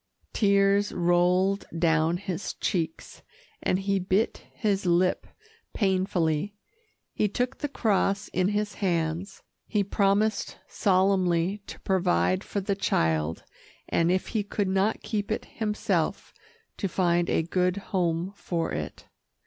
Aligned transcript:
Tears 0.33 0.91
rolled 0.91 1.65
down 1.77 2.17
his 2.17 2.55
cheeks, 2.55 3.21
and 3.61 3.77
he 3.77 3.99
bit 3.99 4.45
his 4.53 4.87
lip 4.87 5.27
painfully. 5.75 6.55
He 7.13 7.27
took 7.27 7.59
the 7.59 7.67
cross 7.69 8.27
in 8.29 8.47
his 8.47 8.73
hands 8.81 9.43
he 9.67 9.83
promised 9.83 10.57
solemnly 10.67 11.61
to 11.67 11.79
provide 11.81 12.43
for 12.43 12.61
the 12.61 12.73
child, 12.75 13.43
and 13.89 14.09
if 14.11 14.29
he 14.29 14.41
could 14.41 14.67
not 14.69 15.03
keep 15.03 15.29
it 15.31 15.45
himself, 15.45 16.33
to 16.77 16.87
find 16.87 17.29
a 17.29 17.43
good 17.43 17.77
home 17.93 18.33
for 18.35 18.71
it. 18.71 19.05